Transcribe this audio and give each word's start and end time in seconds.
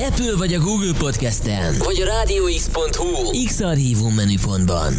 Apple 0.00 0.36
vagy 0.36 0.54
a 0.54 0.58
Google 0.58 0.92
Podcast-en, 0.98 1.74
vagy 1.78 2.00
a 2.00 2.04
rádióx.hu 2.04 3.44
X-Archívum 3.44 4.14
menüpontban. 4.14 4.92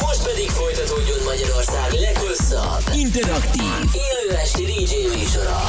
Most 0.00 0.22
pedig 0.22 0.48
folytatódjon 0.48 1.18
Magyarország 1.24 1.92
leghosszabb, 2.00 2.82
interaktív, 2.94 3.72
élő 3.92 4.36
esti 4.36 4.62
DJ 4.64 5.18
műsora. 5.18 5.60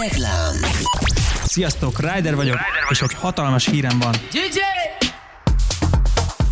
Reklám 0.00 0.56
Sziasztok, 1.44 2.00
Ryder 2.00 2.34
vagyok, 2.34 2.58
és 2.88 3.00
egy 3.00 3.14
hatalmas 3.14 3.66
hírem 3.66 3.98
van. 3.98 4.12
DJ! 4.30 5.03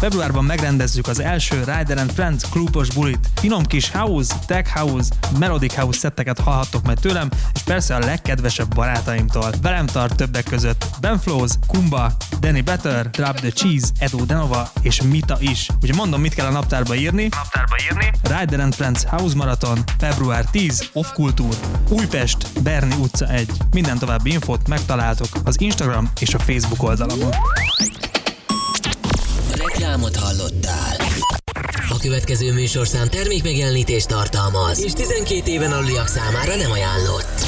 Februárban 0.02 0.44
megrendezzük 0.44 1.06
az 1.06 1.20
első 1.20 1.56
Rider 1.58 1.98
and 1.98 2.12
Friends 2.12 2.48
klubos 2.50 2.88
bulit. 2.88 3.30
Finom 3.34 3.64
kis 3.64 3.90
house, 3.90 4.34
tech 4.46 4.70
house, 4.74 5.14
melodic 5.38 5.74
house 5.74 5.98
szetteket 5.98 6.38
hallhattok 6.38 6.84
majd 6.84 7.00
tőlem, 7.00 7.28
és 7.54 7.60
persze 7.60 7.94
a 7.94 7.98
legkedvesebb 7.98 8.74
barátaimtól. 8.74 9.52
Velem 9.62 9.86
tart 9.86 10.16
többek 10.16 10.44
között 10.44 10.84
Ben 11.00 11.18
Flows, 11.18 11.50
Kumba, 11.66 12.12
Danny 12.40 12.64
Better, 12.64 13.10
Drop 13.10 13.40
the 13.40 13.50
Cheese, 13.50 13.86
Edo 13.98 14.24
Denova 14.24 14.70
és 14.80 15.02
Mita 15.02 15.36
is. 15.40 15.68
Ugye 15.82 15.94
mondom, 15.94 16.20
mit 16.20 16.34
kell 16.34 16.46
a 16.46 16.50
naptárba 16.50 16.94
írni? 16.94 17.28
Naptárba 17.30 17.76
írni. 17.90 18.10
Rider 18.22 18.60
and 18.60 18.74
Friends 18.74 19.04
House 19.04 19.36
Marathon, 19.36 19.78
február 19.98 20.44
10, 20.44 20.88
Off 20.92 21.12
Kultúr, 21.12 21.54
Újpest, 21.88 22.62
Berni 22.62 22.94
utca 23.00 23.26
1. 23.26 23.50
Minden 23.72 23.98
további 23.98 24.30
infót 24.30 24.68
megtaláltok 24.68 25.28
az 25.44 25.60
Instagram 25.60 26.10
és 26.20 26.34
a 26.34 26.38
Facebook 26.38 26.82
oldalamon. 26.82 27.30
Reklámot 29.92 30.16
hallottál. 30.16 30.96
A 31.88 31.96
következő 32.00 32.52
műsorszám 32.52 33.08
termék 33.08 33.42
megjelenítést 33.42 34.08
tartalmaz, 34.08 34.80
és 34.80 34.92
12 34.92 35.50
éven 35.50 35.72
aluliak 35.72 36.06
számára 36.08 36.56
nem 36.56 36.70
ajánlott. 36.70 37.46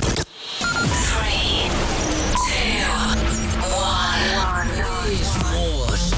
És 5.11 5.27
most 5.47 6.12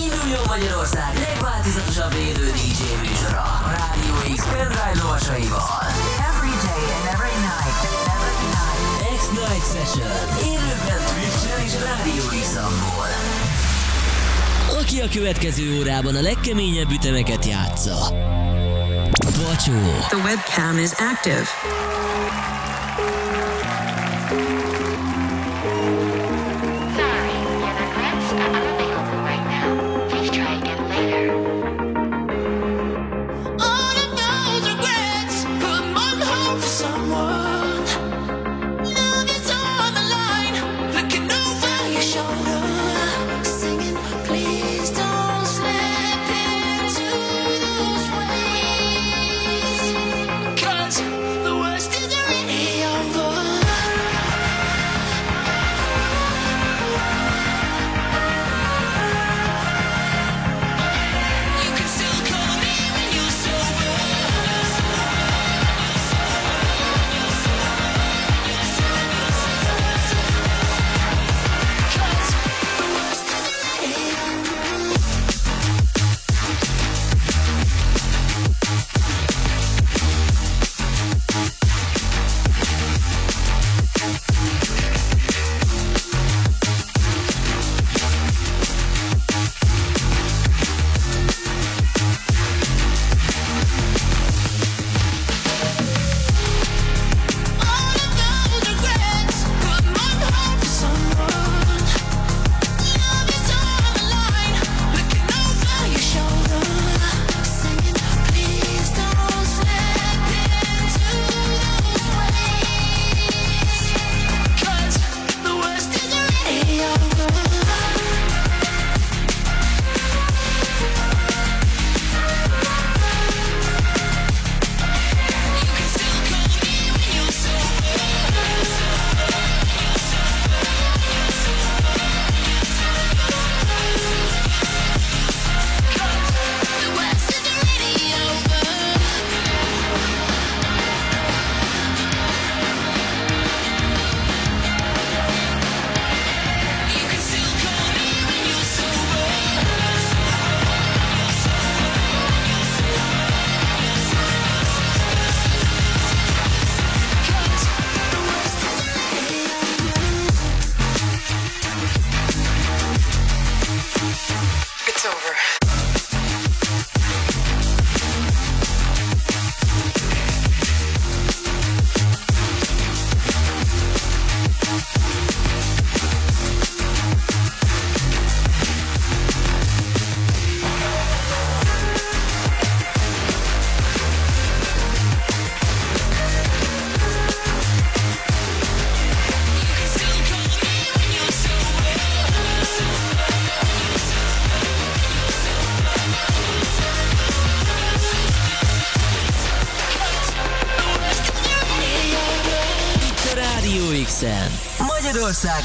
induljon 0.00 0.42
Magyarország 0.46 1.18
legváltozatosabb 1.28 2.12
élő 2.14 2.50
DJ 2.50 3.08
műsora 3.08 3.42
a 3.42 3.70
Rádió 3.70 4.34
X 4.36 4.44
pendrive 4.44 5.02
lovasaival. 5.02 5.77
A 15.02 15.08
következő 15.12 15.78
órában 15.78 16.16
a 16.16 16.20
legkeményebb 16.20 16.90
ütemeket 16.90 17.44
játsza. 17.44 17.96
Bacsó, 19.20 19.72
The 20.08 20.16
webcam 20.16 20.78
is 20.78 20.90
active. 20.90 21.46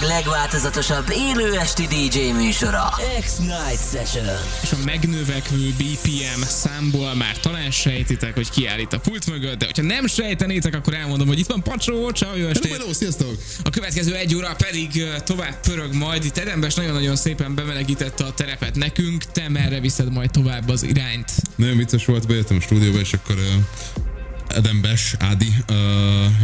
Legváltozatosabb 0.03 1.05
élő 1.15 1.57
esti 1.57 1.87
DJ 1.87 2.31
műsora. 2.31 2.89
X-Night 3.19 3.89
Session. 3.91 4.25
és 4.63 4.71
a 4.71 4.77
megnövekvő 4.85 5.73
BPM 5.77 6.41
számból 6.41 7.13
már 7.13 7.37
talán 7.37 7.71
sejtitek, 7.71 8.33
hogy 8.33 8.49
ki 8.49 8.67
áll 8.67 8.79
itt 8.79 8.93
a 8.93 8.99
pult 8.99 9.29
mögött, 9.29 9.57
de 9.57 9.65
hogyha 9.65 9.81
nem 9.81 10.07
sejtenétek, 10.07 10.75
akkor 10.75 10.93
elmondom, 10.93 11.27
hogy 11.27 11.39
itt 11.39 11.47
van 11.47 11.63
Pacsó, 11.63 12.09
ciao, 12.09 12.35
jó 12.35 12.47
estét! 12.47 12.71
Hello, 12.71 12.93
sziasztok! 12.93 13.35
A 13.63 13.69
következő 13.69 14.15
egy 14.15 14.35
óra 14.35 14.55
pedig 14.57 15.03
tovább 15.25 15.59
pörög 15.59 15.93
majd. 15.93 16.25
Itt 16.25 16.37
Edembes 16.37 16.73
nagyon-nagyon 16.73 17.15
szépen 17.15 17.55
bemelegítette 17.55 18.23
a 18.23 18.33
terepet 18.33 18.75
nekünk. 18.75 19.23
Te 19.31 19.49
merre 19.49 19.79
viszed 19.79 20.11
majd 20.11 20.31
tovább 20.31 20.69
az 20.69 20.83
irányt? 20.83 21.31
Nagyon 21.55 21.77
vicces 21.77 22.05
volt, 22.05 22.27
bejöttem 22.27 22.57
a 22.57 22.61
stúdióba, 22.61 22.99
és 22.99 23.13
akkor 23.13 23.35
uh, 23.35 24.55
Edembes 24.55 25.15
Ádi 25.19 25.53
ö, 25.67 25.73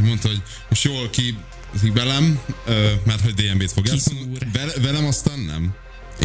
mondta, 0.02 0.28
hogy 0.28 0.42
most 0.70 0.84
jól 0.84 1.10
ki 1.10 1.38
velem, 1.94 2.40
ö, 2.66 2.92
mert 3.04 3.22
hogy 3.22 3.34
DMB-t 3.34 3.72
fog 3.72 3.86
játszani. 3.86 4.20
Velem 4.82 5.06
aztán 5.06 5.40
nem. 5.40 5.74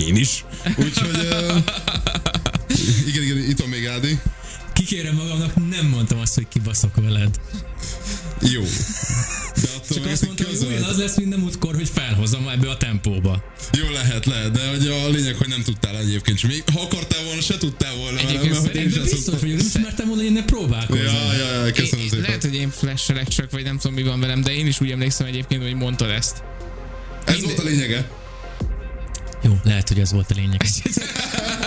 Én 0.06 0.16
is. 0.16 0.44
Úgyhogy 0.84 1.14
ö, 1.14 1.56
igen, 3.06 3.22
igen, 3.22 3.36
itt 3.36 3.58
van 3.58 3.68
még 3.68 3.86
Ádi. 3.86 4.18
Kikérem 4.86 5.14
magamnak, 5.14 5.68
nem 5.70 5.86
mondtam 5.86 6.18
azt, 6.18 6.34
hogy 6.34 6.46
kibaszok 6.48 6.94
veled. 6.96 7.40
Jó. 8.40 8.62
De 9.62 9.68
attól 9.76 9.96
Csak 9.96 10.06
azt 10.12 10.24
mondtam, 10.26 10.46
hogy 10.46 10.66
ugyanaz 10.66 10.98
lesz 10.98 11.16
minden 11.16 11.38
múltkor, 11.38 11.74
hogy 11.74 11.88
felhozom 11.94 12.48
ebbe 12.48 12.70
a 12.70 12.76
tempóba. 12.76 13.42
Jó, 13.72 13.88
lehet, 13.90 14.26
lehet, 14.26 14.50
de 14.50 14.68
hogy 14.68 14.86
a 14.86 15.08
lényeg, 15.08 15.34
hogy 15.36 15.48
nem 15.48 15.62
tudtál 15.62 15.96
egyébként 15.98 16.38
sem. 16.38 16.50
Még 16.50 16.62
ha 16.72 16.80
akartál 16.80 17.24
volna, 17.24 17.40
se 17.40 17.56
tudtál 17.56 17.94
volna. 17.94 18.16
velem, 18.16 18.28
Egyébként 18.28 18.62
mert 18.62 18.74
én 18.74 18.90
sem 18.90 19.02
biztos 19.02 19.18
szoktam. 19.20 19.40
vagyok, 19.40 19.56
nem 19.56 19.66
ismertem 19.66 20.06
volna, 20.06 20.22
hogy 20.22 20.30
én 20.30 20.36
ne 20.36 20.44
próbálkozom. 20.44 21.04
Ja, 21.04 21.32
ja, 21.32 21.64
ja, 21.66 21.72
köszönöm 21.72 22.04
Én- 22.04 22.10
szépen. 22.10 22.24
Lehet, 22.24 22.42
hogy 22.42 22.54
én 22.54 22.70
flashelek 22.70 23.28
csak, 23.28 23.50
vagy 23.50 23.62
nem 23.64 23.78
tudom 23.78 23.94
mi 23.96 24.02
van 24.02 24.20
velem, 24.20 24.40
de 24.42 24.52
én 24.54 24.66
is 24.66 24.80
úgy 24.80 24.90
emlékszem 24.90 25.26
egyébként, 25.26 25.62
hogy 25.62 25.74
mondtad 25.74 26.10
ezt. 26.10 26.42
Ez 27.24 27.42
volt 27.42 27.58
a 27.58 27.62
lényege. 27.62 28.10
Jó, 29.42 29.58
lehet, 29.64 29.88
hogy 29.88 29.98
ez 30.00 30.12
volt 30.12 30.30
a 30.30 30.34
lényeg. 30.36 30.60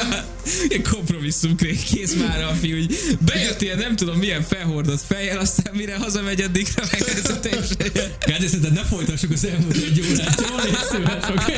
Ilyen 0.69 0.83
kompromisszum 0.83 1.56
kész 1.92 2.13
már 2.13 2.44
a 2.44 2.54
fiú, 2.62 2.75
hogy 2.77 2.98
bejöttél 3.19 3.75
nem 3.75 3.95
tudom 3.95 4.18
milyen 4.18 4.42
felhordott 4.44 5.01
fejjel, 5.07 5.38
aztán 5.38 5.75
mire 5.75 5.95
hazamegy 5.95 6.42
addigra 6.42 6.83
meg 6.92 7.04
teljesen. 7.39 7.77
Gádi, 8.25 8.45
szerinted 8.48 8.74
ne 8.74 8.83
folytassuk 8.83 9.31
az 9.31 9.45
elmúlt 9.45 9.75
egy 9.75 10.01
órát, 10.12 10.44
jó? 10.50 10.56
Légy 10.63 10.77
szíves, 10.92 11.24
oké? 11.30 11.54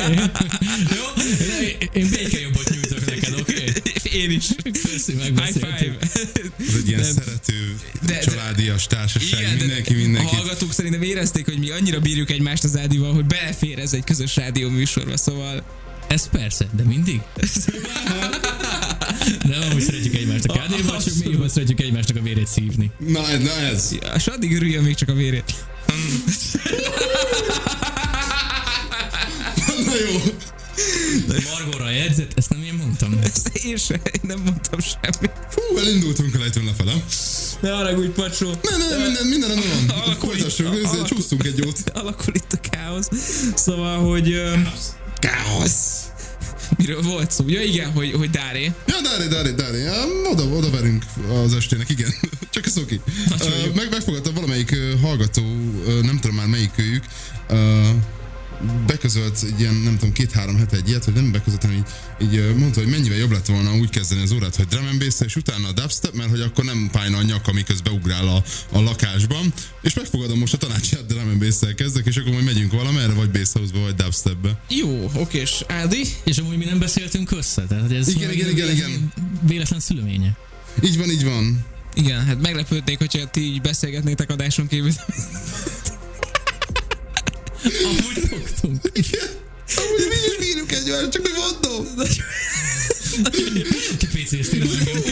Jó? 0.96 1.22
Én- 1.92 2.08
békejobbat 2.10 2.70
nyújtok 2.70 3.06
neked, 3.06 3.34
oké? 3.40 3.72
Én 4.12 4.30
is. 4.30 4.44
Köszi, 4.82 5.12
High 5.12 5.22
megbeszéltük. 5.22 5.76
five. 5.78 5.96
Ez 6.68 6.74
egy 6.76 6.88
ilyen 6.88 7.02
szerető, 7.04 7.74
De- 8.06 8.18
családias 8.18 8.86
társaság. 8.86 9.40
Igen, 9.40 9.58
de 9.58 9.64
mindenki, 9.64 9.92
A 9.94 9.96
mindenki. 9.96 10.34
hallgatók 10.34 10.72
szerintem 10.72 11.02
érezték, 11.02 11.44
hogy 11.44 11.58
mi 11.58 11.70
annyira 11.70 12.00
bírjuk 12.00 12.30
egymást 12.30 12.64
az 12.64 12.76
Ádival, 12.76 13.12
hogy 13.14 13.24
belefér 13.24 13.78
ez 13.78 13.92
egy 13.92 14.04
közös 14.04 14.36
rádió 14.36 14.68
műsorba, 14.68 15.16
szóval 15.16 15.62
Ez 16.10 16.28
persze, 16.28 16.66
de 16.76 16.82
mindig? 16.82 17.20
Nem, 19.50 19.60
amúgy 19.70 19.82
szeretjük 19.82 20.14
egymást 20.14 20.44
a 20.44 20.52
kádéban, 20.52 20.98
csak 20.98 21.14
mi 21.24 21.30
jobban 21.30 21.48
szeretjük 21.48 21.80
egymásnak 21.80 22.16
a 22.16 22.22
vérét 22.22 22.46
szívni. 22.46 22.90
Na, 23.06 23.20
na 23.38 23.50
ez. 23.60 23.92
ja, 24.00 24.12
és 24.16 24.26
addig 24.26 24.54
örüljön 24.56 24.82
még 24.82 24.94
csak 24.94 25.08
a 25.08 25.12
vérét. 25.12 25.54
Na 29.86 29.94
jó. 30.10 30.18
Margóra 31.50 31.90
jegyzet, 31.90 32.32
ezt 32.36 32.50
nem 32.50 32.62
én 32.62 32.74
mondtam. 32.74 33.18
Ezt 33.22 33.48
én 33.48 33.76
sem, 33.76 34.00
én 34.04 34.20
nem 34.22 34.40
mondtam 34.44 34.80
semmit. 34.80 35.30
Fú, 35.50 35.78
elindultunk 35.78 36.34
a 36.34 36.38
lejtőn 36.38 36.64
lefele. 36.64 36.92
Ne 37.60 37.70
haragudj, 37.70 38.08
pacsó. 38.08 38.50
Ne, 38.62 38.76
ne, 38.76 39.04
minden, 39.04 39.26
minden 39.26 39.48
rendben 39.48 39.86
van. 39.86 39.98
Alakul 39.98 40.28
Folytassuk, 40.28 40.66
itt- 40.74 40.84
alakul- 40.84 41.06
csúsztunk 41.08 41.44
egy 41.44 41.58
jót. 41.58 41.78
Alakul 41.94 42.34
itt 42.34 42.52
a 42.52 42.60
káosz. 42.70 43.08
Szóval, 43.54 43.98
hogy... 43.98 44.32
ö, 44.32 44.52
Káosz. 45.20 46.08
Miről 46.76 47.02
volt 47.02 47.30
szó? 47.30 47.44
Ja 47.48 47.62
igen, 47.62 47.92
hogy, 47.92 48.12
hogy 48.12 48.30
Dáré. 48.30 48.72
Ja, 48.86 49.00
Dári, 49.02 49.28
Dári, 49.28 49.52
Dári, 49.52 49.78
ja, 49.78 50.06
oda, 50.30 50.42
oda 50.42 50.70
verünk 50.70 51.04
az 51.44 51.54
estének, 51.54 51.90
igen. 51.90 52.14
Csak 52.54 52.66
ez 52.66 52.78
oké. 52.78 53.00
Uh, 53.30 53.74
meg 53.74 53.90
megfogadta 53.90 54.32
valamelyik 54.32 54.70
uh, 54.72 55.00
hallgató, 55.00 55.42
uh, 55.42 56.02
nem 56.02 56.18
tudom 56.20 56.36
már 56.36 56.46
melyik 56.46 56.72
őjük, 56.76 57.04
uh, 57.50 57.88
beközölt 58.86 59.42
egy 59.42 59.60
ilyen, 59.60 59.74
nem 59.74 59.96
tudom, 59.98 60.12
két-három 60.12 60.56
hete 60.56 60.76
egy 60.76 60.88
ilyet, 60.88 61.04
hogy 61.04 61.14
nem 61.14 61.30
beközölt, 61.30 61.62
hanem 61.62 61.76
így, 61.76 61.86
így 62.28 62.56
mondta, 62.56 62.80
hogy 62.80 62.88
mennyivel 62.88 63.18
jobb 63.18 63.30
lett 63.30 63.46
volna 63.46 63.74
úgy 63.74 63.90
kezdeni 63.90 64.22
az 64.22 64.32
órát, 64.32 64.56
hogy 64.56 64.66
drum 64.66 64.86
and 64.86 64.98
bass 64.98 65.20
és 65.20 65.36
utána 65.36 65.68
a 65.68 65.72
dubstep, 65.72 66.14
mert 66.14 66.30
hogy 66.30 66.40
akkor 66.40 66.64
nem 66.64 66.88
fájna 66.92 67.16
a 67.16 67.22
nyaka, 67.22 67.52
miközben 67.52 67.92
ugrál 67.92 68.28
a, 68.28 68.42
a 68.72 68.80
lakásban. 68.80 69.52
És 69.82 69.94
megfogadom 69.94 70.38
most 70.38 70.54
a 70.54 70.56
tanácsát, 70.56 71.06
drum 71.06 71.28
and 71.28 71.38
bass 71.38 71.58
kezdek, 71.76 72.06
és 72.06 72.16
akkor 72.16 72.32
majd 72.32 72.44
megyünk 72.44 72.72
valamerre, 72.72 73.12
vagy 73.12 73.30
bass 73.30 73.52
house-ba, 73.52 73.80
vagy 73.80 73.94
dubstepbe. 73.94 74.60
Jó, 74.68 75.10
oké, 75.14 75.38
és 75.38 75.64
Ádi? 75.66 76.02
És 76.24 76.38
amúgy 76.38 76.56
mi 76.56 76.64
nem 76.64 76.78
beszéltünk 76.78 77.30
össze, 77.30 77.62
tehát 77.62 77.92
ez 77.92 78.08
Igen, 78.08 78.32
igen, 78.32 78.48
igen, 78.48 78.70
igen. 78.70 79.12
Véletlen 79.46 79.80
szülőménye. 79.80 80.36
Így 80.82 80.98
van, 80.98 81.10
így 81.10 81.24
van. 81.24 81.66
Igen, 81.94 82.24
hát 82.24 82.40
meglepődnék, 82.40 82.98
hogyha 82.98 83.30
ti 83.30 83.40
így 83.40 83.60
beszélgetnétek 83.60 84.30
adáson 84.30 84.66
kívül. 84.66 84.92
Amúgy 87.62 88.28
szoktunk. 88.30 88.80
Amúgy 89.76 90.06
mi 90.08 90.14
is 90.30 90.36
bírjuk 90.38 90.72
egymást, 90.72 91.08
csak 91.10 91.22
mi 91.22 91.28
mondom. 91.40 91.86
Kipécéztél 93.98 94.62
engem. 94.62 95.02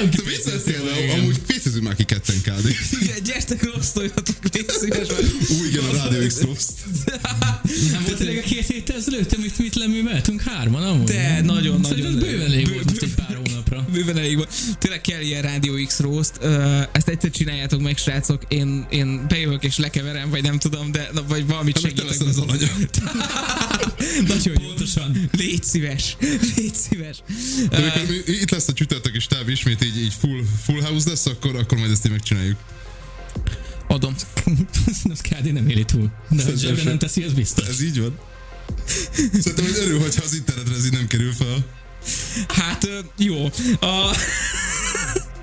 Nem 0.00 0.10
Te 0.10 0.22
vicceztél, 0.22 0.82
de 0.84 1.12
amúgy 1.12 1.38
pécezünk 1.38 1.84
már 1.84 1.94
ki 1.94 2.04
ketten, 2.04 2.40
Kádi. 2.42 2.76
Igen, 3.00 3.22
gyertek, 3.24 3.70
osztoljatok, 3.78 4.36
légy 4.52 4.68
szíves. 4.68 5.08
Ú, 5.48 5.64
igen, 5.64 5.84
a 5.84 6.04
Radio 6.04 6.26
X 6.26 6.40
Roast. 6.40 6.70
Nem 7.92 8.02
volt 8.06 8.20
elég 8.20 8.38
a 8.38 8.40
két 8.40 8.66
héttel 8.66 8.96
ezelőtt, 8.96 9.32
amit 9.32 9.58
mit 9.58 9.74
leműveltünk 9.74 10.42
hárman 10.42 10.82
amúgy? 10.82 11.06
De, 11.06 11.40
nagyon, 11.40 11.84
Szerintem 11.84 12.18
bőven 12.18 12.46
elég 12.46 12.72
volt 12.72 12.84
most 12.84 13.02
egy 13.02 13.14
pár 13.14 13.39
hónapra. 13.70 13.92
Bőven 13.92 14.16
elég 14.18 14.36
volt. 14.36 14.52
Tényleg 14.78 15.00
kell 15.00 15.20
ilyen 15.20 15.42
Radio 15.42 15.84
X 15.86 15.98
roast. 15.98 16.36
Ezt 16.92 17.08
egyszer 17.08 17.30
csináljátok 17.30 17.80
meg, 17.80 17.96
srácok. 17.96 18.42
Én, 18.48 18.86
én 18.90 19.26
bejövök 19.28 19.64
és 19.64 19.76
lekeverem, 19.78 20.30
vagy 20.30 20.42
nem 20.42 20.58
tudom, 20.58 20.92
de 20.92 21.08
na, 21.12 21.22
vagy 21.28 21.46
valamit 21.46 21.74
te 21.74 21.80
segítek. 21.80 22.06
leszel 22.08 22.26
az 22.26 22.38
alanya. 22.38 22.66
Nagyon 24.28 24.56
jó. 24.60 24.66
Pontosan. 24.66 25.30
Légy 25.32 25.62
szíves. 25.64 26.16
Légy 26.56 26.74
szíves. 26.74 27.22
De 27.70 27.76
amikor 27.76 28.02
mi- 28.08 28.32
itt 28.40 28.50
lesz 28.50 28.68
a 28.68 28.72
csütörtök 28.72 29.14
és 29.16 29.26
táv 29.26 29.48
ismét 29.48 29.84
így, 29.84 30.00
így 30.00 30.14
full, 30.20 30.40
full 30.64 30.80
house 30.80 31.08
lesz, 31.08 31.26
akkor, 31.26 31.56
akkor 31.56 31.78
majd 31.78 31.90
ezt 31.90 32.04
így 32.04 32.10
megcsináljuk. 32.10 32.56
Adom. 33.88 34.14
Az 35.10 35.20
KD 35.20 35.52
nem 35.52 35.68
éli 35.68 35.84
túl. 35.84 36.10
De 36.28 36.44
hogy 36.44 36.80
nem 36.84 36.98
teszi, 36.98 37.22
az 37.22 37.32
biztos. 37.32 37.66
Ez 37.68 37.82
így 37.82 38.00
van. 38.00 38.18
Szerintem, 39.16 39.64
hogy 39.64 39.74
örül, 39.76 40.00
hogyha 40.00 40.22
az 40.24 40.34
internetre 40.34 40.74
ez 40.74 40.84
így 40.84 40.92
nem 40.92 41.06
kerül 41.06 41.32
fel. 41.32 41.64
Hát, 42.48 42.88
jó. 43.16 43.44
A, 43.80 44.16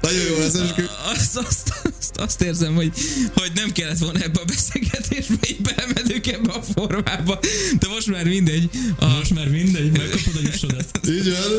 Nagyon 0.01 0.21
jó 0.29 0.37
lesz, 0.39 0.53
eskü. 0.53 0.83
azt, 1.05 1.37
azt, 1.37 1.73
azt, 1.83 2.15
azt 2.17 2.41
érzem, 2.41 2.75
hogy, 2.75 2.91
hogy 3.33 3.51
nem 3.55 3.71
kellett 3.71 3.97
volna 3.97 4.19
ebbe 4.19 4.39
a 4.39 4.45
beszélgetésbe, 4.45 5.35
így 5.49 5.61
belemedünk 5.61 6.27
ebbe 6.27 6.51
a 6.53 6.61
formába. 6.73 7.39
De 7.79 7.87
most 7.87 8.07
már 8.07 8.23
mindegy. 8.25 8.69
A, 8.99 9.05
Most 9.05 9.33
már 9.33 9.47
mindegy, 9.49 9.91
megkapod 9.97 10.35
a 10.35 10.39
jussodat. 10.43 10.99
Így 11.07 11.29
van. 11.29 11.51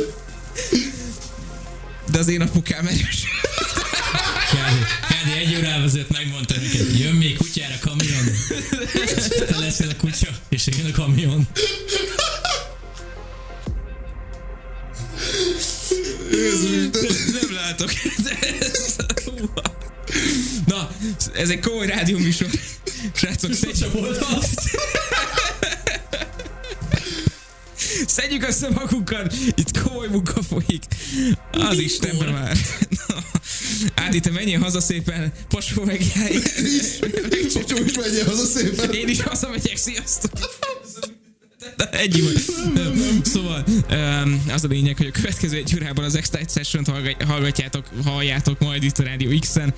de 2.11 2.19
az 2.19 2.29
én 2.29 2.41
apukám 2.41 2.87
erős. 2.87 3.25
Kádi, 4.53 4.83
Kádi 5.09 5.39
egy 5.39 5.56
órával 5.56 5.85
ezelőtt 5.85 6.11
megmondta 6.11 6.55
neked, 6.55 6.99
jön 6.99 7.15
még 7.15 7.37
kutyára 7.37 7.75
kamion. 7.81 8.25
Te 9.49 9.59
leszel 9.59 9.88
a 9.88 9.97
kutya, 9.97 10.28
és 10.49 10.67
jön 10.67 10.87
a 10.93 10.95
kamion. 10.95 11.49
Nem 17.40 17.54
látok. 17.54 17.90
Na, 20.66 20.90
ez 21.35 21.50
egy 21.50 21.61
komoly 21.61 21.87
rádió 21.87 22.18
műsor. 22.18 22.49
Srácok, 23.14 23.52
szedjük, 23.52 23.92
szedjük 28.06 28.47
össze 28.47 28.68
magunkat. 28.68 29.35
Itt 29.54 29.78
komoly 29.82 30.08
munka 30.08 30.42
folyik. 30.42 30.82
Az 31.50 31.78
Istenbe 31.78 32.30
már. 32.30 32.56
Na, 33.06 33.25
Ádi, 33.94 34.20
te 34.20 34.30
menjél 34.30 34.58
haza 34.58 34.80
szépen. 34.80 35.32
Pasó 35.49 35.85
megjárj. 35.85 36.37
Csocsó 37.52 37.85
is 37.85 37.97
menjen 37.97 38.26
haza 38.26 38.44
szépen. 38.44 38.92
Én 38.92 39.08
is 39.08 39.23
hazamegyek, 39.23 39.76
sziasztok! 39.76 40.32
Ennyi 41.90 42.20
volt. 42.20 42.40
Szóval 43.26 43.64
az 44.52 44.64
a 44.64 44.66
lényeg, 44.68 44.97
hogy 44.97 45.06
a 45.06 45.11
következő 45.11 45.56
egy 45.56 45.75
órában 45.75 46.04
az 46.04 46.18
X-Tide 46.20 46.49
Session-t 46.49 46.88
hallgat- 46.88 47.23
hallgatjátok, 47.23 47.87
halljátok 48.04 48.58
majd 48.58 48.82
itt 48.82 48.99
a 48.99 49.02
Rádió 49.02 49.38
X-en. 49.38 49.75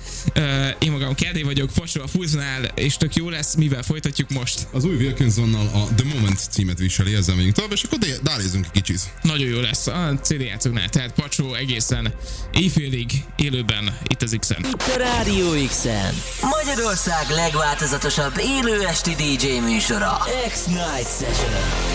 Én 0.79 0.91
magam 0.91 1.15
Kerdé 1.15 1.41
vagyok, 1.41 1.69
Fasó 1.69 2.01
a 2.01 2.07
Pulznál, 2.11 2.63
és 2.75 2.97
tök 2.97 3.15
jó 3.15 3.29
lesz, 3.29 3.55
mivel 3.55 3.83
folytatjuk 3.83 4.29
most. 4.29 4.67
Az 4.71 4.85
új 4.85 4.95
Wilkinsonnal 4.95 5.67
a 5.67 5.93
The 5.95 6.07
Moment 6.13 6.39
címet 6.49 6.77
viseli, 6.77 7.13
ezzel 7.13 7.35
megyünk 7.35 7.55
tovább, 7.55 7.71
és 7.71 7.83
akkor 7.83 7.97
dálézünk 8.23 8.65
egy 8.65 8.81
kicsit. 8.81 8.99
Nagyon 9.21 9.47
jó 9.47 9.59
lesz 9.59 9.87
a 9.87 10.19
CD 10.21 10.41
játszóknál, 10.41 10.89
tehát 10.89 11.11
Pacsó 11.11 11.53
egészen 11.53 12.13
éjfélig 12.53 13.11
élőben 13.35 13.97
itt 14.07 14.21
az 14.21 14.35
X-en. 14.39 14.59
Itt 14.59 14.81
a 14.95 14.97
Rádió 14.97 15.65
X-en. 15.67 16.13
Magyarország 16.41 17.29
legváltozatosabb 17.29 18.33
élő 18.39 18.85
esti 18.85 19.15
DJ 19.15 19.59
műsora. 19.59 20.17
X-Night 20.49 21.09
Session. 21.19 21.90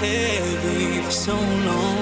heavy 0.00 1.02
for 1.02 1.10
so 1.10 1.34
long. 1.34 1.97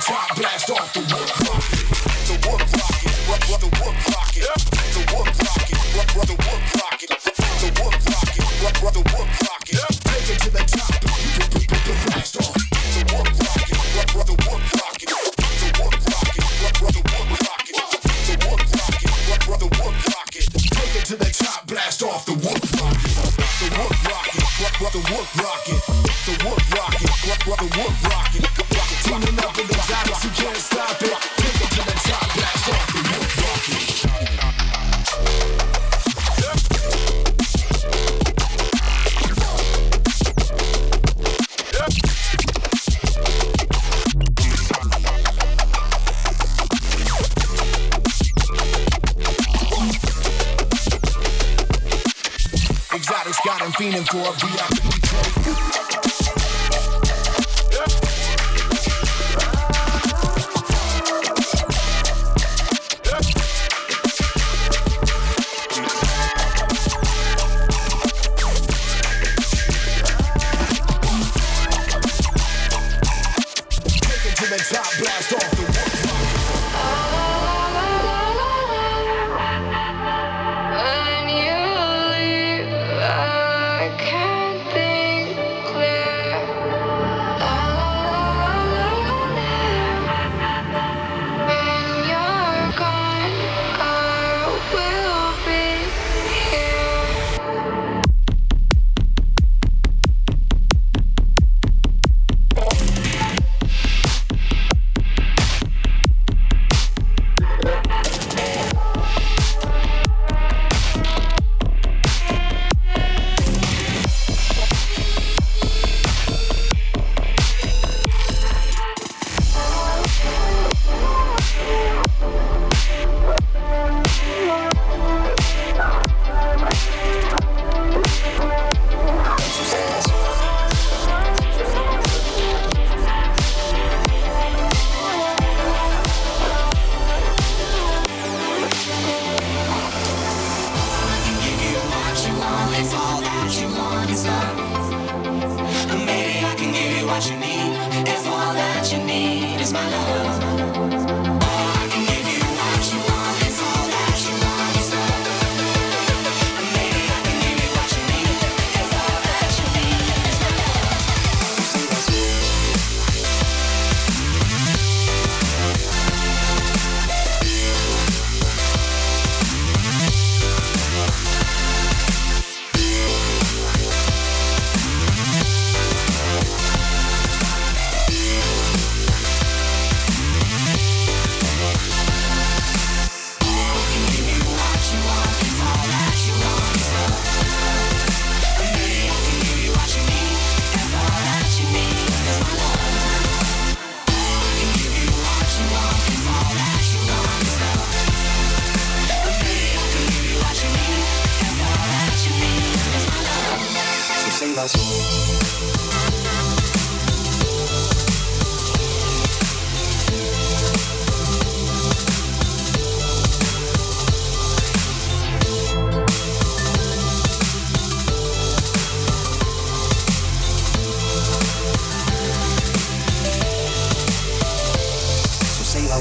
Top, 0.00 0.36
blast 0.36 0.70
off 0.70 0.92
the 0.92 1.00
wood 1.00 1.47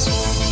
house. 0.06 0.47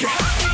Yeah. 0.00 0.49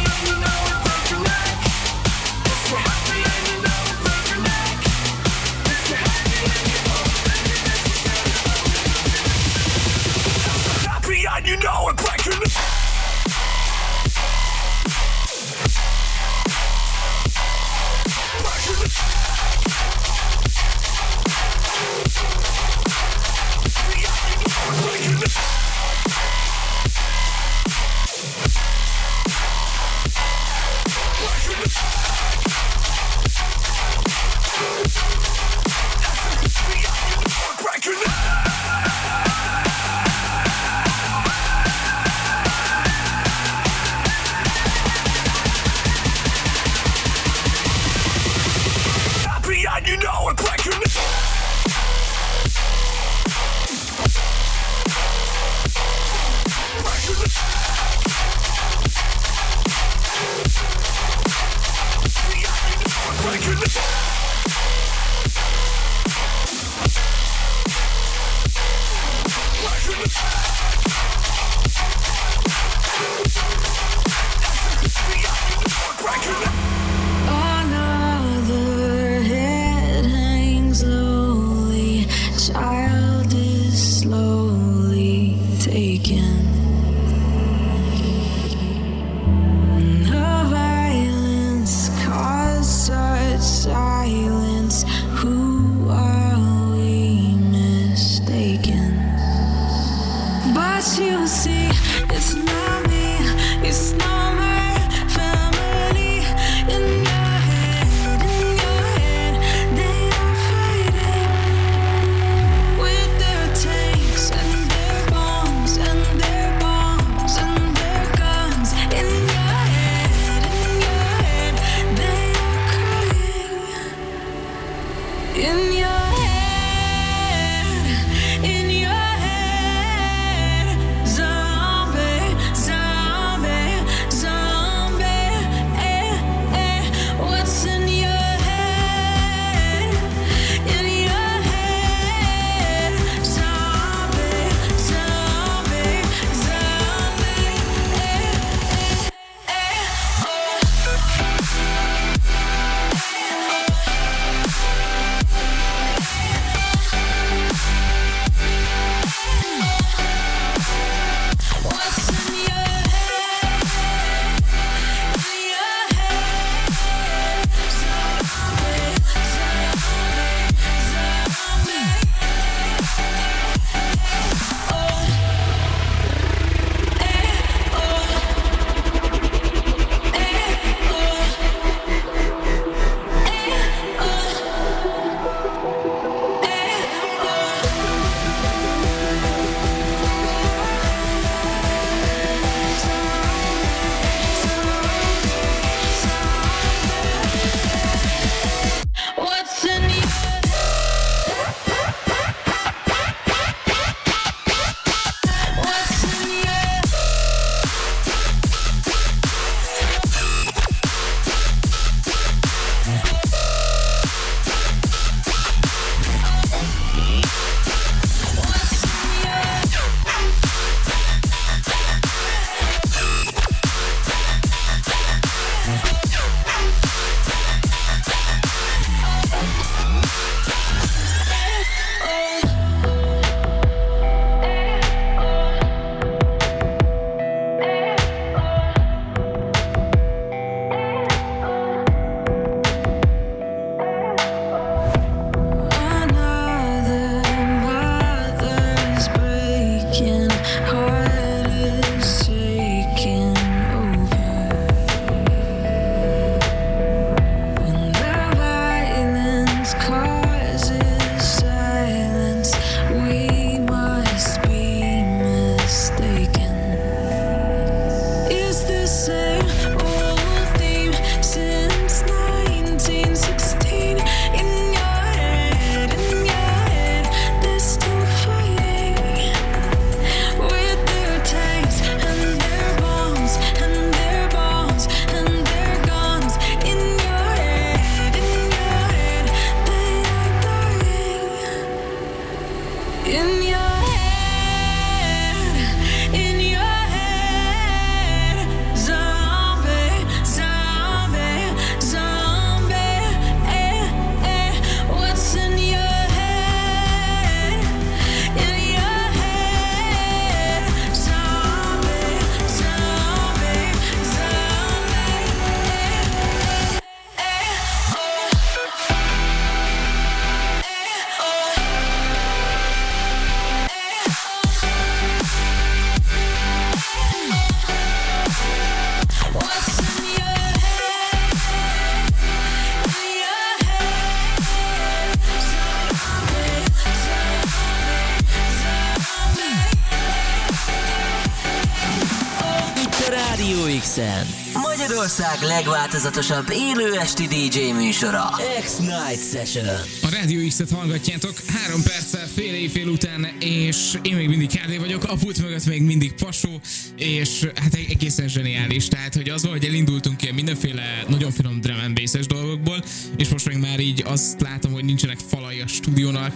Rádió 343.46 343.78
X-en. 343.80 344.26
Magyarország 344.52 345.42
legváltozatosabb 345.42 346.50
élő 346.50 346.98
esti 346.98 347.26
DJ 347.26 347.72
műsora. 347.72 348.24
X-Night 348.60 349.30
Session. 349.32 349.66
A 350.02 350.08
Rádió 350.10 350.48
X-et 350.48 350.70
hallgatjátok, 350.70 351.32
három 351.46 351.82
perccel 351.82 352.26
fél 352.34 352.54
éjfél 352.54 352.88
után, 352.88 353.26
és 353.40 353.98
én 354.02 354.16
még 354.16 354.28
mindig 354.28 354.48
KD 354.48 354.78
vagyok, 354.78 355.04
a 355.04 355.16
pult 355.16 355.42
mögött 355.42 355.66
még 355.66 355.82
mindig 355.82 356.12
Pasó, 356.12 356.60
és 356.96 357.48
hát 357.54 357.74
egészen 357.74 358.28
zseniális, 358.28 358.88
tehát 358.88 359.14
hogy 359.14 359.28
az, 359.28 359.44
hogy 359.44 359.64
elindultunk 359.64 360.22
ilyen 360.22 360.34
mindenféle 360.34 361.04
nagyon 361.08 361.30
finom 361.30 361.60
drum 361.60 361.78
and 361.84 361.94
bass-es 362.00 362.26
dolgokból, 362.26 362.84
és 363.16 363.28
most 363.28 363.46
meg 363.46 363.58
már 363.58 363.80
így 363.80 364.02
azt 364.06 364.40
látom, 364.40 364.72
hogy 364.72 364.84
nincsenek 364.84 365.18
falai 365.28 365.60
a 365.60 365.66
stúdiónak, 365.66 366.32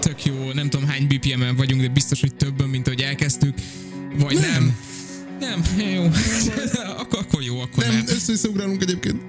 tök 0.00 0.24
jó, 0.24 0.52
nem 0.52 0.70
tudom 0.70 0.88
hány 0.88 1.06
BPM-en 1.06 1.56
vagyunk, 1.56 1.80
de 1.80 1.88
biztos, 1.88 2.20
hogy 2.20 2.34
többen, 2.34 2.68
mint 2.68 2.86
ahogy 2.86 3.00
elkezdtük, 3.00 3.54
vagy 4.14 4.34
nem. 4.34 4.50
Nem, 4.50 4.76
nem 5.42 5.62
jó. 5.94 6.02
akkor, 6.96 7.18
akkor 7.18 7.42
jó, 7.42 7.60
akkor 7.60 7.84
nem. 7.84 7.92
Nem, 7.94 8.04
össze-vissza 8.08 8.48
ugrálunk 8.48 8.82
egyébként. 8.82 9.20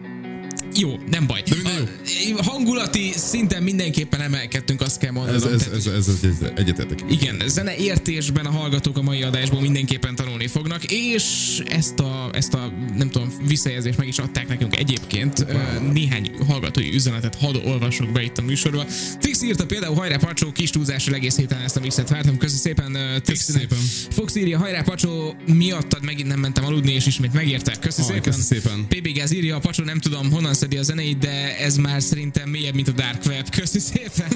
Jó, 0.76 1.00
nem 1.12 1.28
baj. 1.28 1.42
De 1.50 1.56
minden 1.56 1.90
jó. 2.30 2.38
A 2.38 2.44
hangulati 2.44 3.12
szinten 3.16 3.64
mindenképpen 3.64 4.22
emelkedtünk, 4.22 4.82
azt 4.82 4.98
kell 5.00 5.12
mondanom. 5.12 5.42
Ez, 5.44 5.52
ez, 5.52 5.58
Tehát- 5.64 5.76
ez, 5.78 5.86
ez, 5.88 6.08
ez, 6.08 6.24
ez 6.24 6.50
egyetértek. 6.56 7.00
igen, 7.10 7.42
zene 7.48 7.76
értésben 7.76 8.46
a 8.46 8.52
hallgatók 8.52 8.98
a 8.98 9.02
mai 9.02 9.22
adásból 9.24 9.62
mindenképpen 9.62 10.16
tanulni 10.16 10.48
fognak, 10.48 10.84
és 10.92 11.24
ezt 11.66 12.00
a, 12.00 12.30
ezt 12.34 12.54
a 12.54 12.72
nem 12.98 13.10
tudom, 13.10 13.34
visszajelzést 13.48 13.98
meg 13.98 14.08
is 14.08 14.18
adták 14.18 14.48
nekünk 14.48 14.78
egyébként. 14.78 15.46
Néhány 15.94 16.32
hallgatói 16.48 16.94
üzenetet 16.94 17.36
hadd 17.36 17.56
olvasok 17.66 18.12
be 18.12 18.22
itt 18.24 18.38
a 18.38 18.42
műsorba. 18.42 18.86
Trix 19.20 19.42
írta 19.42 19.66
például 19.66 19.96
hajrá 19.96 20.18
Pacsó, 20.18 20.52
kis 20.52 20.70
túlzással 20.70 21.14
egész 21.14 21.36
héten 21.38 21.62
ezt 21.62 21.76
a 21.76 21.80
mixet 21.80 22.10
vártam. 22.10 22.38
Köszi 22.38 22.58
szépen 22.58 22.98
Trixnek. 23.24 23.60
szépen. 23.60 23.78
Fox 24.12 24.36
írja, 24.36 24.58
hajrá 24.58 24.82
Pacsó, 24.82 25.36
miattad 25.48 26.04
megint 26.04 26.28
nem 26.28 26.40
mentem 26.40 26.66
aludni, 26.66 26.92
és 26.94 27.06
ismét 27.06 27.34
megértek. 27.34 27.80
Köszi 27.80 28.02
Aj, 28.02 28.08
szépen. 28.08 28.22
köszi 28.22 28.42
szépen. 28.42 28.86
PB 28.88 29.08
Gáz 29.14 29.34
írja, 29.34 29.56
a 29.56 29.60
Pacsó 29.60 29.84
nem 29.84 30.00
tudom 30.00 30.32
honnan 30.32 30.54
szedi 30.64 30.78
a 30.78 30.84
zenét, 30.84 31.18
de 31.18 31.58
ez 31.58 31.78
már 31.78 32.02
szerintem 32.02 32.50
mélyebb, 32.50 32.74
mint 32.74 32.88
a 32.88 32.92
Dark 32.92 33.26
Web. 33.26 33.50
Köszi 33.50 33.80
szépen. 33.80 34.28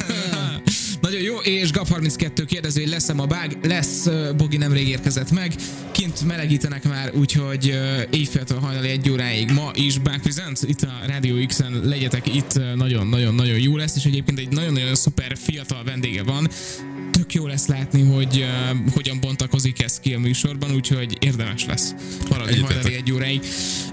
Nagyon 1.01 1.21
jó, 1.21 1.37
és 1.37 1.69
Gap32 1.73 2.43
kérdező, 2.47 2.81
hogy 2.81 2.89
lesz-e 2.89 3.13
ma 3.13 3.25
bág? 3.25 3.57
Lesz, 3.63 4.07
Bogi 4.37 4.57
nemrég 4.57 4.87
érkezett 4.87 5.31
meg. 5.31 5.55
Kint 5.91 6.25
melegítenek 6.25 6.83
már, 6.83 7.11
úgyhogy 7.13 7.79
éjféltől 8.11 8.59
hajnali 8.59 8.89
egy 8.89 9.09
óráig 9.09 9.51
ma 9.51 9.71
is 9.73 9.97
Bug 9.97 10.19
Presents, 10.21 10.61
itt 10.61 10.81
a 10.81 10.99
Radio 11.07 11.45
X-en 11.45 11.81
legyetek 11.83 12.35
itt, 12.35 12.59
nagyon-nagyon-nagyon 12.75 13.59
jó 13.59 13.77
lesz, 13.77 13.95
és 13.95 14.05
egyébként 14.05 14.39
egy 14.39 14.49
nagyon-nagyon 14.49 14.95
szuper 14.95 15.37
fiatal 15.37 15.83
vendége 15.83 16.23
van, 16.23 16.49
jó 17.37 17.47
lesz 17.47 17.65
látni, 17.67 18.01
hogy 18.01 18.37
uh, 18.37 18.91
hogyan 18.93 19.19
bontakozik 19.19 19.81
ez 19.83 19.99
ki 19.99 20.13
a 20.13 20.19
műsorban, 20.19 20.71
úgyhogy 20.71 21.17
érdemes 21.19 21.65
lesz 21.65 21.93
maradni 22.29 22.59
hajnali 22.59 22.93
egy 22.93 23.11
óráig. 23.11 23.41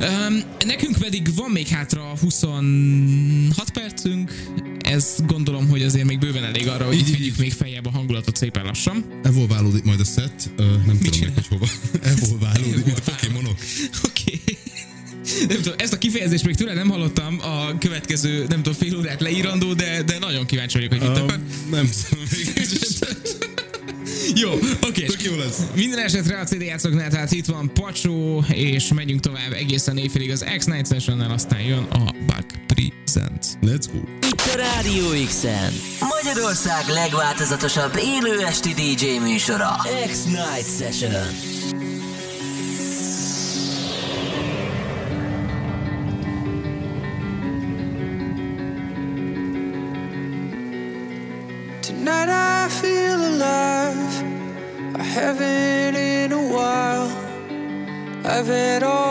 Um, 0.00 0.42
nekünk 0.66 0.96
pedig 0.98 1.34
van 1.34 1.50
még 1.50 1.66
hátra 1.66 2.12
26 2.20 3.70
percünk, 3.72 4.32
ez 4.78 5.14
gondolom, 5.26 5.68
hogy 5.68 5.82
azért 5.82 6.06
még 6.06 6.18
bőven 6.18 6.44
elég 6.44 6.68
arra, 6.68 6.84
hogy 6.84 6.94
Így, 6.94 7.00
itt 7.00 7.08
így, 7.08 7.18
vigyük 7.18 7.36
még 7.36 7.52
feljebb 7.52 7.86
a 7.86 7.90
hangulatot 7.90 8.36
szépen 8.36 8.64
lassan. 8.64 9.04
Evolválódik 9.22 9.84
majd 9.84 10.00
a 10.00 10.04
set, 10.04 10.50
uh, 10.58 10.66
nem 10.86 10.96
tudom 10.96 11.12
csinál? 11.12 11.32
még, 11.34 11.34
hogy 11.34 11.46
hova. 11.46 11.66
Evolválódik, 12.16 12.84
mint 12.84 12.98
a 12.98 13.10
Pokémonok. 13.10 13.56
Oké. 14.08 14.40
Nem 15.48 15.56
tudom, 15.56 15.74
ezt 15.78 15.92
a 15.92 15.98
kifejezést 15.98 16.44
még 16.44 16.54
tőle 16.54 16.74
nem 16.74 16.88
hallottam 16.88 17.38
a 17.40 17.78
következő, 17.78 18.44
nem 18.48 18.62
tudom, 18.62 18.78
fél 18.78 18.96
órát 18.96 19.20
leírandó, 19.20 19.72
de, 19.72 20.02
de 20.02 20.18
nagyon 20.18 20.46
kíváncsi 20.46 20.76
vagyok, 20.78 20.90
hogy 20.90 21.08
mit 21.08 21.18
akar. 21.18 21.36
Um, 21.36 21.70
nem 21.70 21.90
tudom 22.08 22.24
még. 22.30 22.52
Jó, 24.34 24.52
oké. 24.88 25.04
Tök 25.04 25.22
jó 25.22 25.36
lesz. 25.36 25.58
Minden 25.74 25.98
esetre 25.98 26.38
a 26.40 26.44
CD 26.44 26.62
játszoknál, 26.62 27.10
tehát 27.10 27.32
itt 27.32 27.46
van 27.46 27.70
Pacsó, 27.74 28.44
és 28.48 28.92
megyünk 28.92 29.20
tovább 29.20 29.52
egészen 29.52 29.96
éjfélig 29.96 30.30
az 30.30 30.44
X-Night 30.56 30.86
session 30.86 31.20
aztán 31.20 31.60
jön 31.60 31.82
a 31.82 32.12
Bug 32.26 32.44
Presents. 32.66 33.46
Let's 33.62 33.86
go. 33.92 33.98
Itt 34.28 34.52
a 34.52 34.56
Rádió 34.56 35.26
X-en. 35.26 35.72
Magyarország 36.00 36.88
legváltozatosabb 36.88 38.00
élő 38.02 38.44
esti 38.46 38.74
DJ 38.74 39.18
műsora. 39.18 39.76
X-Night 40.06 40.76
Session. 40.78 41.53
of 58.34 58.50
it 58.50 58.82
all. 58.82 59.03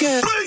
Back 0.00 0.39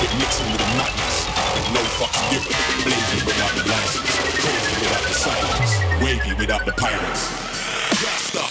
Get 0.00 0.12
mixing 0.18 0.48
with 0.52 0.60
the 0.60 0.70
madness 0.78 1.16
and 1.56 1.64
no 1.74 1.82
fucks 1.98 2.20
given. 2.30 2.52
Blazing 2.84 3.24
without 3.26 3.52
the 3.56 3.64
license, 3.68 4.12
crazy 4.40 4.72
without 4.80 5.04
the 5.04 5.14
silence, 5.14 5.72
wavy 6.02 6.32
without 6.38 6.64
the 6.64 6.72
pirates. 6.72 7.22
Rasta. 8.02 8.44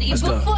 Let's. 0.00 0.22
Go. 0.22 0.51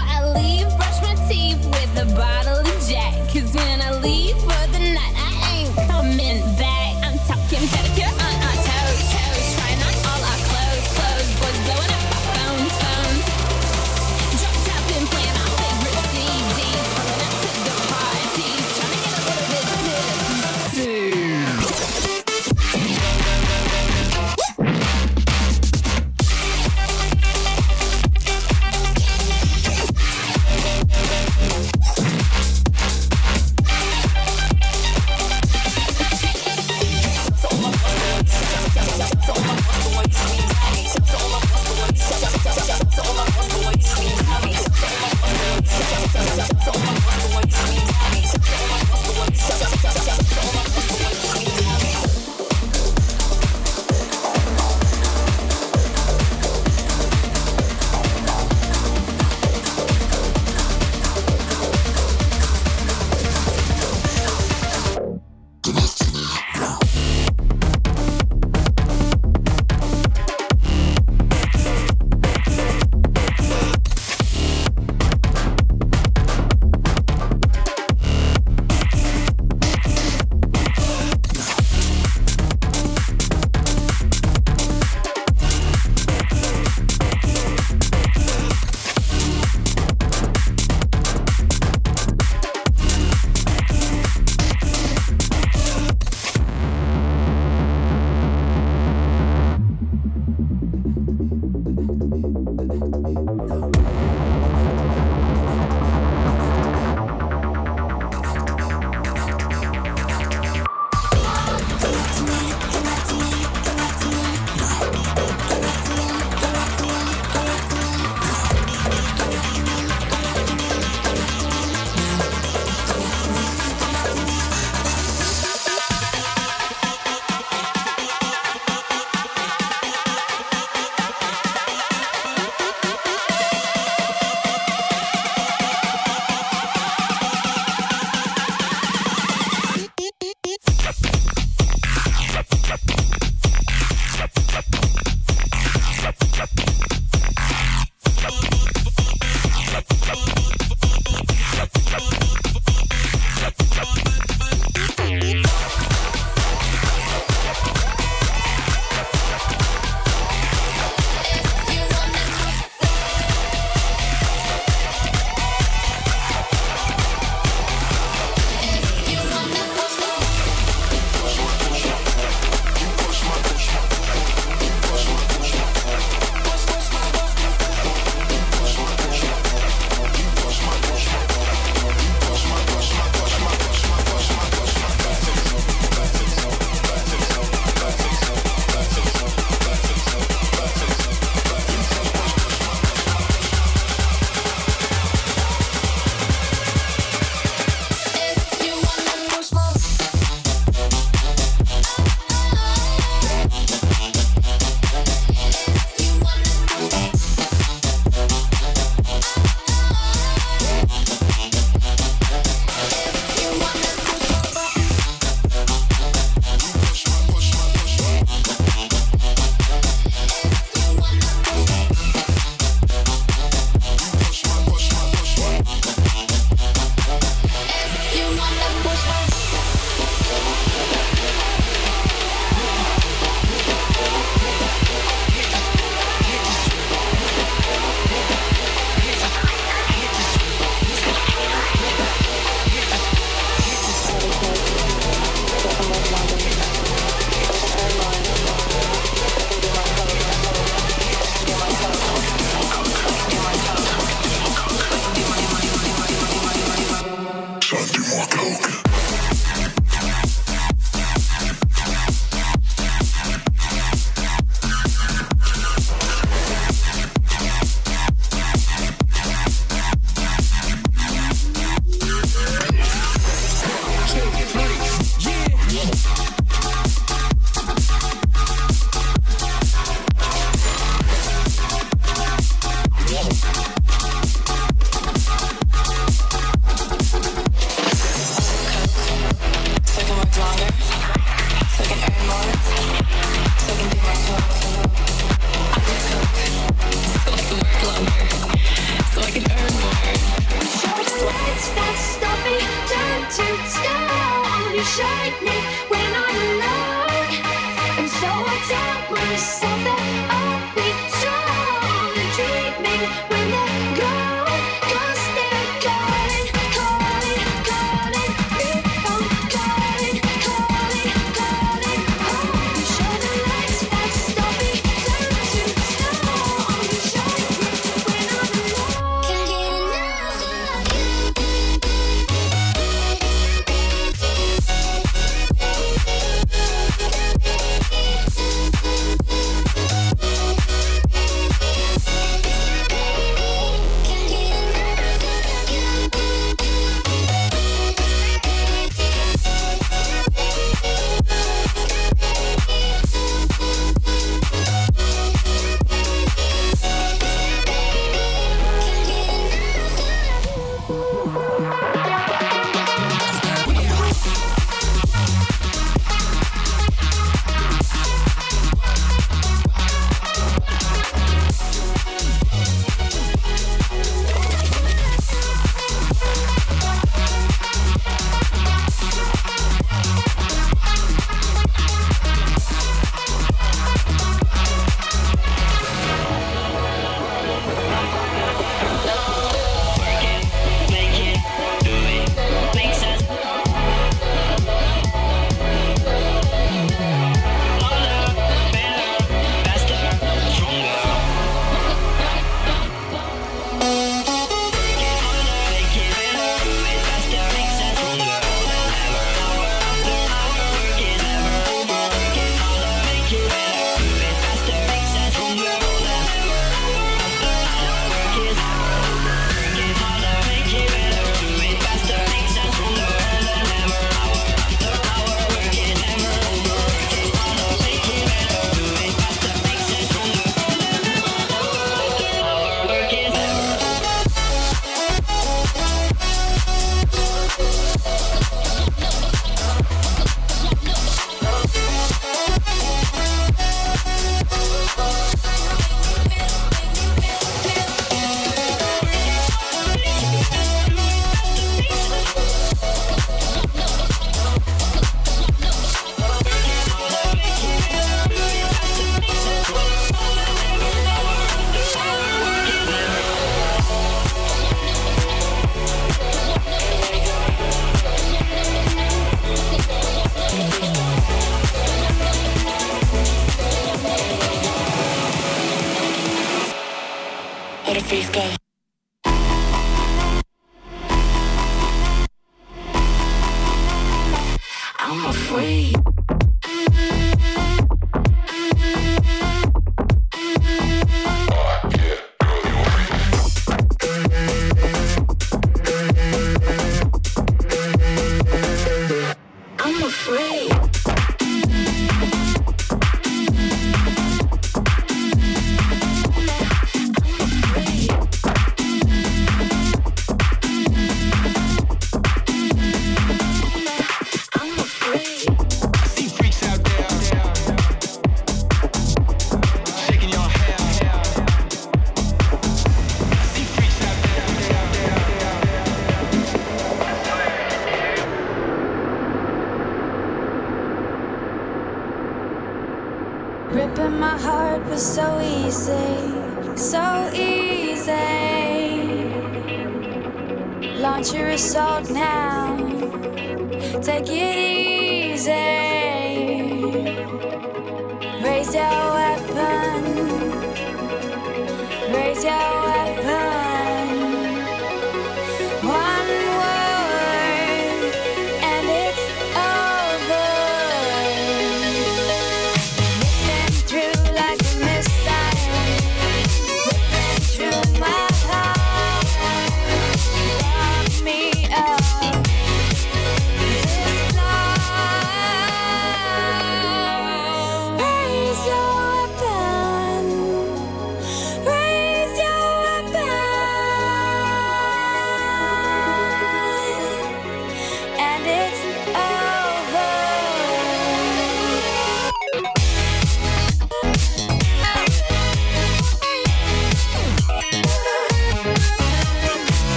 myself 548.74 549.03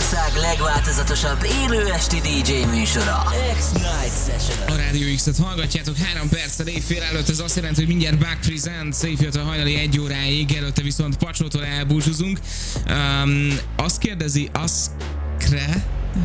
Magyarország 0.00 0.42
legváltozatosabb 0.42 1.46
élő 1.62 1.86
esti 1.92 2.20
DJ 2.20 2.52
műsora. 2.70 3.22
X-Night 3.58 4.12
Session. 4.26 4.68
A 4.68 4.76
Rádió 4.76 5.14
X-et 5.14 5.36
hallgatjátok 5.36 5.96
3 5.96 6.28
perccel 6.28 6.66
éjfél 6.66 7.02
előtt, 7.02 7.28
ez 7.28 7.40
azt 7.40 7.56
jelenti, 7.56 7.78
hogy 7.78 7.88
mindjárt 7.88 8.18
Back 8.18 8.40
Present, 8.40 8.96
éjfél 9.02 9.30
a 9.34 9.38
hajnali 9.38 9.74
egy 9.74 9.98
óráig, 9.98 10.52
előtte 10.52 10.82
viszont 10.82 11.16
Pacsótól 11.16 11.64
elbúcsúzunk. 11.64 12.38
Um, 12.88 13.48
azt 13.76 13.98
kérdezi, 13.98 14.48
az 14.52 14.90
kre, 15.38 15.84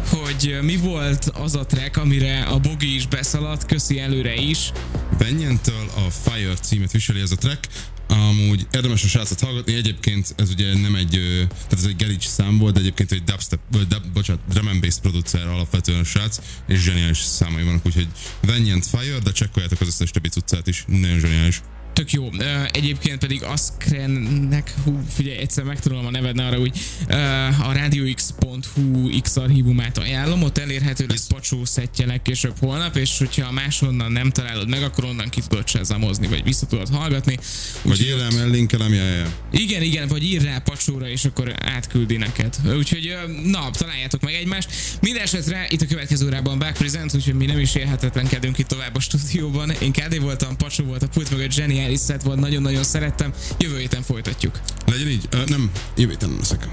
hogy 0.10 0.58
mi 0.62 0.76
volt 0.76 1.32
az 1.34 1.56
a 1.56 1.66
track, 1.66 1.98
amire 1.98 2.44
a 2.44 2.60
Bogi 2.60 2.96
is 2.96 3.08
beszaladt, 3.08 3.66
köszi 3.66 4.00
előre 4.00 4.34
is. 4.34 4.72
Venyentől 5.18 5.90
a 5.96 6.10
Fire 6.10 6.54
címet 6.54 6.92
viseli 6.92 7.20
ez 7.20 7.32
a 7.32 7.36
track. 7.36 7.68
Amúgy 8.08 8.68
érdemes 8.72 9.04
a 9.04 9.08
srácot 9.08 9.40
hallgatni, 9.40 9.76
egyébként 9.76 10.34
ez 10.38 10.50
ugye 10.50 10.78
nem 10.78 10.96
egy, 10.96 11.20
tehát 11.48 11.74
ez 11.74 11.86
egy 11.86 11.96
garage 11.96 12.26
szám 12.26 12.58
volt, 12.58 12.74
de 12.74 12.80
egyébként 12.80 13.12
egy 13.12 13.24
dubstep, 13.24 13.60
vagy 13.72 13.88
dub, 13.88 14.04
bocsánat, 14.14 14.42
drum 14.50 14.68
and 14.68 14.82
bass 14.82 15.00
producer 15.00 15.48
alapvetően 15.48 16.00
a 16.00 16.04
srác, 16.04 16.40
és 16.68 16.82
zseniális 16.82 17.18
számai 17.18 17.64
vannak, 17.64 17.86
úgyhogy 17.86 18.08
Venyent 18.42 18.86
Fire, 18.86 19.20
de 19.24 19.32
csekkoljátok 19.32 19.82
az 19.82 19.88
összes 19.88 20.12
többi 20.12 20.30
cuccát 20.30 20.68
is, 20.68 20.84
nagyon 20.88 21.20
zseniális. 21.20 21.62
Tök 21.96 22.12
jó. 22.12 22.30
Egyébként 22.72 23.20
pedig 23.20 23.44
Askrennek, 23.44 24.74
hú, 24.84 25.02
figyelj, 25.10 25.38
egyszer 25.38 25.64
megtanulom 25.64 26.06
a 26.06 26.12
neved 26.12 26.40
arra, 26.40 26.58
hogy 26.60 26.78
ö, 27.08 27.16
a 27.64 27.74
radiox.hu 27.74 29.20
X 29.22 29.36
archívumát 29.38 29.98
ajánlom, 29.98 30.44
ott 30.44 30.58
elérhető 30.58 31.06
lesz 31.08 31.28
pacsó 31.28 31.66
szettje 31.66 32.06
legkésőbb 32.06 32.54
holnap, 32.60 32.96
és 32.96 33.18
hogyha 33.18 33.52
máshonnan 33.52 34.12
nem 34.12 34.30
találod 34.32 34.70
meg, 34.70 34.84
akkor 34.84 35.04
onnan 35.04 35.30
ki 35.30 35.42
tudod 35.48 35.68
sezamozni, 35.68 36.28
vagy 36.28 36.44
vissza 36.44 36.66
tudod 36.66 36.90
hallgatni. 36.90 37.38
Vagy 37.82 37.92
Úgyhogy- 37.92 38.08
élem, 38.08 38.38
ellinkelem, 38.38 38.94
jaj, 38.94 39.16
jaj. 39.16 39.28
igen, 39.52 39.82
igen, 39.82 40.08
vagy 40.08 40.24
ír 40.24 40.42
rá 40.42 40.58
pacsóra, 40.58 41.08
és 41.10 41.26
akkor 41.26 41.56
átküldi 41.62 42.18
neked. 42.18 42.56
Úgyhogy, 42.78 43.16
na, 43.46 43.70
találjátok 43.72 44.22
meg 44.22 44.34
egymást. 44.34 44.70
Mindenesetre 45.02 45.68
itt 45.70 45.82
a 45.82 45.86
következő 45.86 46.26
órában 46.26 46.60
Back 46.60 46.74
Present, 46.78 47.16
úgyhogy 47.16 47.34
mi 47.34 47.46
nem 47.46 47.60
is 47.60 47.76
élhetetlenkedünk 47.76 48.58
itt 48.58 48.68
tovább 48.68 48.96
a 48.96 49.00
stúdióban. 49.00 49.70
Én 49.72 49.92
KD 49.92 50.22
voltam, 50.22 50.58
Pacsó 50.58 50.84
volt 50.84 51.04
a 51.04 51.08
pult 51.08 51.32
mögött, 51.32 51.54
zseniális 51.86 52.00
set 52.06 52.24
volt, 52.24 52.40
nagyon-nagyon 52.40 52.84
szerettem. 52.84 53.34
Jövő 53.58 53.78
héten 53.78 54.02
folytatjuk. 54.02 54.60
Legyen 54.86 55.08
így? 55.08 55.28
Ö, 55.30 55.38
nem, 55.48 55.72
jövő 55.96 56.12
héten 56.12 56.30
nem 56.30 56.38
leszek. 56.38 56.68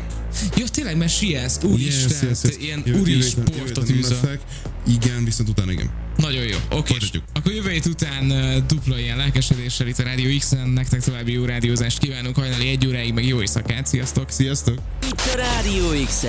Jó, 0.57 0.65
tényleg, 0.67 0.97
mert 0.97 1.17
siesz, 1.17 1.59
úristen, 1.63 2.11
yes, 2.11 2.23
yes, 2.23 2.39
yes. 2.43 2.55
ilyen 2.59 2.83
Jövő- 2.85 3.01
úri 3.01 3.21
sportot 3.21 3.91
űzöl. 3.91 4.39
Igen, 4.87 5.25
viszont 5.25 5.49
utána 5.49 5.73
igen. 5.73 5.91
Nagyon 6.17 6.43
jó, 6.43 6.57
oké. 6.71 6.91
Folytatjuk. 6.91 7.25
Akkor 7.35 7.53
jövő 7.53 7.71
hét 7.71 7.87
után 7.87 8.31
uh, 8.31 8.57
dupla 8.67 8.99
ilyen 8.99 9.17
lelkesedéssel 9.17 9.87
itt 9.87 9.99
a 9.99 10.03
Rádió 10.03 10.39
X-en. 10.39 10.69
Nektek 10.69 11.03
további 11.03 11.33
jó 11.33 11.45
rádiózást 11.45 11.99
kívánunk 11.99 12.37
hajnali 12.37 12.69
egy 12.69 12.87
óráig, 12.87 13.13
meg 13.13 13.27
jó 13.27 13.41
éjszakát. 13.41 13.87
Sziasztok! 13.87 14.31
Sziasztok! 14.31 14.79
Itt 15.11 15.21
a 15.21 15.37
Rádió 15.37 16.05
x 16.07 16.23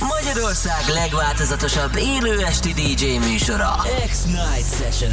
Magyarország 0.00 0.88
legváltozatosabb 0.88 1.96
élő 1.96 2.38
esti 2.44 2.72
DJ 2.72 3.04
műsora. 3.30 3.84
X-Night 4.06 4.76
Session. 4.78 5.12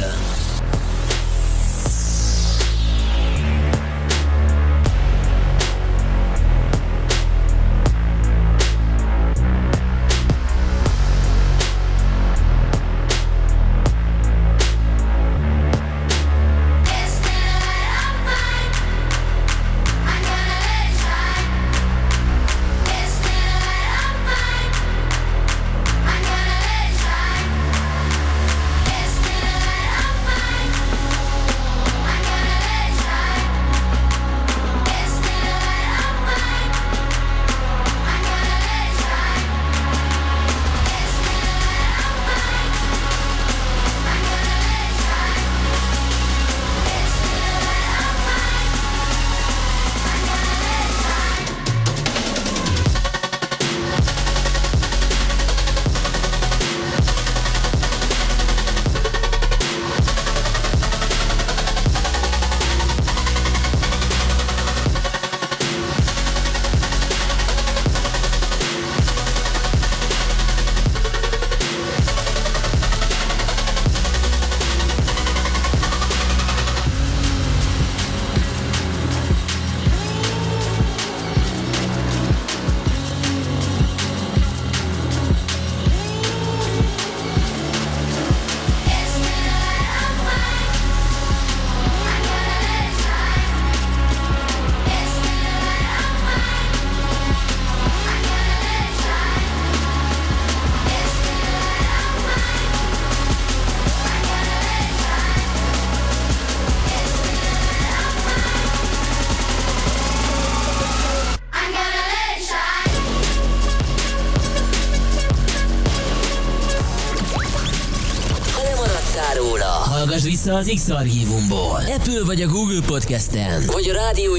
Vissza 120.42 120.54
az 120.54 120.70
X-Archívumból. 120.74 121.80
Apple 121.96 122.24
vagy 122.24 122.42
a 122.42 122.46
Google 122.46 122.80
Podcasten, 122.86 123.62
vagy 123.66 123.88
a 123.88 123.92
Rádió 123.92 124.28